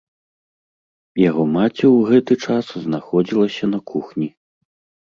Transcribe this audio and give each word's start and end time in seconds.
Яго 1.29 1.43
маці 1.57 1.85
ў 1.95 2.09
гэты 2.09 2.33
час 2.49 2.65
знаходзілася 2.87 3.65
на 3.77 3.85
кухні. 3.95 4.27